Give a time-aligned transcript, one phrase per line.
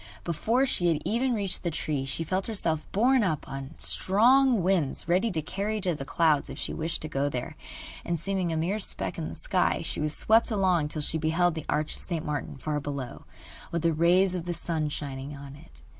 [0.23, 5.07] Before she had even reached the tree she felt herself borne up on strong wings
[5.07, 7.55] ready to carry her to the clouds if she wished to go there,
[8.03, 11.53] and seeming a mere speck in the sky, she was swept along till she beheld
[11.53, 12.25] the Arch of St.
[12.25, 13.25] Martin far below,
[13.71, 15.81] with the rays of the sun shining on it.